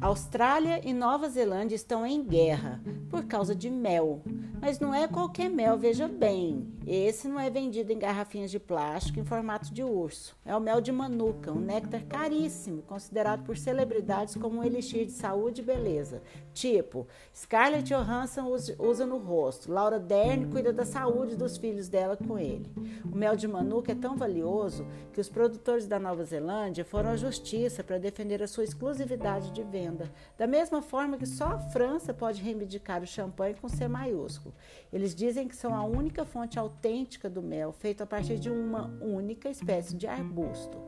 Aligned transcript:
Austrália 0.00 0.80
e 0.84 0.94
Nova 0.94 1.28
Zelândia 1.28 1.74
estão 1.74 2.06
em 2.06 2.22
guerra 2.22 2.80
por 3.10 3.24
causa 3.24 3.52
de 3.52 3.68
mel. 3.68 4.22
Mas 4.60 4.78
não 4.78 4.94
é 4.94 5.08
qualquer 5.08 5.48
mel, 5.48 5.76
veja 5.76 6.06
bem. 6.06 6.66
Esse 6.86 7.28
não 7.28 7.38
é 7.38 7.50
vendido 7.50 7.92
em 7.92 7.98
garrafinhas 7.98 8.50
de 8.50 8.58
plástico 8.58 9.18
em 9.18 9.24
formato 9.24 9.72
de 9.72 9.82
urso. 9.82 10.36
É 10.44 10.54
o 10.56 10.60
mel 10.60 10.80
de 10.80 10.90
manuka, 10.90 11.52
um 11.52 11.58
néctar 11.58 12.04
caríssimo, 12.06 12.82
considerado 12.82 13.44
por 13.44 13.56
celebridades 13.56 14.36
como 14.36 14.60
um 14.60 14.64
elixir 14.64 15.04
de 15.04 15.12
saúde 15.12 15.60
e 15.60 15.64
beleza. 15.64 16.22
Tipo, 16.52 17.06
Scarlett 17.34 17.92
Johansson 17.92 18.46
usa 18.78 19.06
no 19.06 19.18
rosto, 19.18 19.70
Laura 19.70 19.98
Dern 19.98 20.46
cuida 20.46 20.72
da 20.72 20.84
saúde 20.84 21.36
dos 21.36 21.56
filhos 21.56 21.88
dela 21.88 22.16
com 22.16 22.38
ele. 22.38 22.70
O 23.04 23.16
mel 23.16 23.36
de 23.36 23.46
manuka 23.46 23.92
é 23.92 23.96
tão 23.96 24.16
valioso 24.16 24.86
que 25.12 25.20
os 25.20 25.28
produtores 25.28 25.86
da 25.86 25.98
Nova 25.98 26.24
Zelândia 26.24 26.84
foram 26.84 27.10
à 27.10 27.16
justiça 27.16 27.84
para 27.84 27.98
defender 27.98 28.42
a 28.42 28.48
sua 28.48 28.64
exclusividade 28.64 29.52
de 29.52 29.62
venda 29.62 29.87
venda, 29.88 30.10
da 30.36 30.46
mesma 30.46 30.82
forma 30.82 31.16
que 31.16 31.26
só 31.26 31.46
a 31.46 31.58
França 31.58 32.12
pode 32.12 32.42
reivindicar 32.42 33.02
o 33.02 33.06
champanhe 33.06 33.54
com 33.54 33.68
C 33.68 33.88
maiúsculo. 33.88 34.54
Eles 34.92 35.14
dizem 35.14 35.48
que 35.48 35.56
são 35.56 35.74
a 35.74 35.82
única 35.84 36.24
fonte 36.24 36.58
autêntica 36.58 37.28
do 37.28 37.42
mel, 37.42 37.72
feito 37.72 38.02
a 38.02 38.06
partir 38.06 38.38
de 38.38 38.50
uma 38.50 38.86
única 39.00 39.48
espécie 39.48 39.96
de 39.96 40.06
arbusto. 40.06 40.78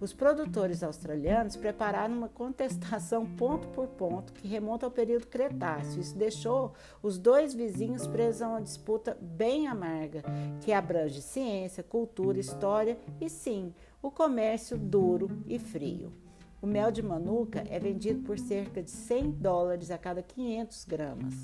Os 0.00 0.12
produtores 0.12 0.82
australianos 0.82 1.56
prepararam 1.56 2.16
uma 2.16 2.28
contestação 2.28 3.26
ponto 3.26 3.66
por 3.68 3.88
ponto 3.88 4.32
que 4.32 4.46
remonta 4.46 4.86
ao 4.86 4.92
período 4.92 5.26
Cretáceo. 5.26 6.00
Isso 6.00 6.16
deixou 6.16 6.72
os 7.02 7.18
dois 7.18 7.52
vizinhos 7.52 8.06
presos 8.06 8.42
a 8.42 8.48
uma 8.48 8.62
disputa 8.62 9.18
bem 9.20 9.66
amarga, 9.66 10.22
que 10.60 10.72
abrange 10.72 11.20
ciência, 11.20 11.82
cultura, 11.82 12.38
história 12.38 12.96
e, 13.20 13.28
sim, 13.28 13.74
o 14.00 14.10
comércio 14.10 14.78
duro 14.78 15.42
e 15.46 15.58
frio. 15.58 16.12
O 16.60 16.66
mel 16.66 16.90
de 16.90 17.00
manuka 17.02 17.64
é 17.70 17.78
vendido 17.78 18.20
por 18.24 18.36
cerca 18.36 18.82
de 18.82 18.90
100 18.90 19.30
dólares 19.30 19.92
a 19.92 19.98
cada 19.98 20.22
500 20.22 20.84
gramas. 20.86 21.34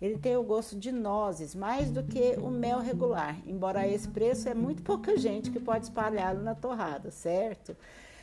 Ele 0.00 0.18
tem 0.18 0.36
o 0.36 0.42
gosto 0.42 0.78
de 0.78 0.92
nozes, 0.92 1.54
mais 1.54 1.90
do 1.90 2.02
que 2.02 2.36
o 2.38 2.50
mel 2.50 2.78
regular, 2.78 3.38
embora 3.46 3.80
a 3.80 3.88
esse 3.88 4.06
preço 4.08 4.46
é 4.46 4.52
muito 4.52 4.82
pouca 4.82 5.16
gente 5.16 5.50
que 5.50 5.58
pode 5.58 5.86
espalhá-lo 5.86 6.42
na 6.42 6.54
torrada, 6.54 7.10
certo? 7.10 7.74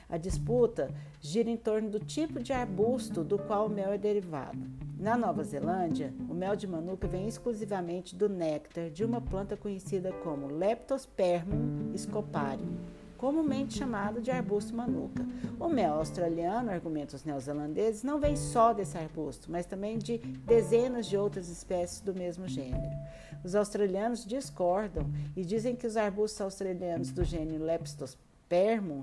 A 0.08 0.18
disputa 0.18 0.94
gira 1.20 1.50
em 1.50 1.58
torno 1.58 1.90
do 1.90 2.00
tipo 2.00 2.40
de 2.40 2.54
arbusto 2.54 3.24
do 3.24 3.40
qual 3.40 3.66
o 3.66 3.70
mel 3.70 3.92
é 3.92 3.98
derivado. 3.98 4.60
Na 5.00 5.18
Nova 5.18 5.44
Zelândia, 5.44 6.14
o 6.30 6.34
mel 6.36 6.56
de 6.56 6.68
manuka 6.68 7.08
vem 7.08 7.28
exclusivamente 7.28 8.16
do 8.16 8.30
néctar 8.30 8.92
de 8.92 9.04
uma 9.04 9.20
planta 9.20 9.58
conhecida 9.58 10.14
como 10.24 10.46
Leptospermum 10.46 11.92
scoparium 11.98 12.78
comumente 13.26 13.80
chamado 13.80 14.22
de 14.22 14.30
arbusto 14.30 14.76
manuka. 14.76 15.26
O 15.60 15.68
mel 15.68 15.96
australiano, 15.96 16.70
argumentam 16.70 17.16
os 17.16 17.26
neozelandeses, 17.26 18.04
não 18.04 18.20
vem 18.20 18.36
só 18.36 18.72
desse 18.72 19.00
arbusto, 19.00 19.52
mas 19.52 19.66
também 19.66 19.98
de 19.98 20.20
dezenas 20.20 21.08
de 21.08 21.18
outras 21.18 21.50
espécies 21.50 22.02
do 22.02 22.14
mesmo 22.14 22.48
gênero. 22.48 22.96
Os 23.44 23.56
australianos 23.56 24.24
discordam 24.24 25.10
e 25.36 25.44
dizem 25.44 25.76
que 25.76 25.88
os 25.88 25.98
arbustos 25.98 26.40
australianos 26.40 27.12
do 27.12 27.24
gênero 27.24 27.64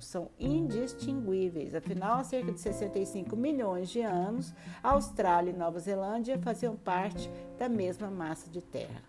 São 0.01 0.31
indistinguíveis. 0.39 1.75
Afinal, 1.75 2.19
há 2.19 2.25
cerca 2.25 2.53
de 2.53 2.61
65 2.61 3.37
milhões 3.37 3.91
de 3.91 4.01
anos, 4.01 4.55
Austrália 4.83 5.51
e 5.51 5.57
Nova 5.57 5.79
Zelândia 5.79 6.39
faziam 6.39 6.75
parte 6.75 7.31
da 7.59 7.69
mesma 7.69 8.11
massa 8.11 8.51
de 8.51 8.63
terra. 8.63 9.03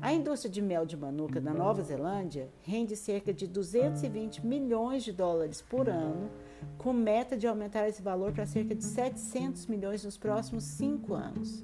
A 0.00 0.12
indústria 0.12 0.50
de 0.50 0.60
mel 0.60 0.84
de 0.84 0.96
manuka 0.96 1.40
da 1.40 1.52
Nova 1.52 1.82
Zelândia 1.82 2.50
rende 2.62 2.96
cerca 2.96 3.32
de 3.32 3.46
220 3.46 4.44
milhões 4.44 5.04
de 5.04 5.12
dólares 5.12 5.62
por 5.62 5.88
ano, 5.88 6.30
com 6.78 6.92
meta 6.92 7.36
de 7.36 7.46
aumentar 7.46 7.88
esse 7.88 8.02
valor 8.02 8.32
para 8.32 8.46
cerca 8.46 8.74
de 8.74 8.84
700 8.84 9.66
milhões 9.66 10.04
nos 10.04 10.16
próximos 10.16 10.64
cinco 10.64 11.14
anos. 11.14 11.62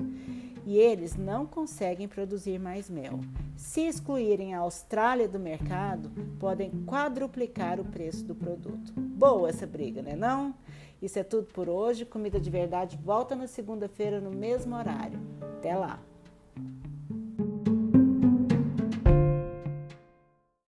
E 0.69 0.77
eles 0.77 1.17
não 1.17 1.47
conseguem 1.47 2.07
produzir 2.07 2.59
mais 2.59 2.91
mel. 2.91 3.21
Se 3.57 3.81
excluírem 3.81 4.55
a 4.55 4.59
Austrália 4.59 5.27
do 5.27 5.39
mercado, 5.39 6.11
podem 6.39 6.71
quadruplicar 6.85 7.81
o 7.81 7.87
preço 7.87 8.23
do 8.23 8.35
produto. 8.35 8.93
Boa 8.95 9.49
essa 9.49 9.67
briga, 9.67 10.03
né 10.03 10.15
não? 10.15 10.55
Isso 11.01 11.19
é 11.19 11.25
tudo 11.25 11.47
por 11.47 11.71
hoje. 11.71 12.05
Comida 12.05 12.39
de 12.39 12.51
Verdade 12.51 12.99
volta 13.03 13.35
na 13.35 13.47
segunda-feira 13.47 14.21
no 14.21 14.31
mesmo 14.31 14.77
horário. 14.77 15.19
Até 15.41 15.75
lá! 15.75 16.03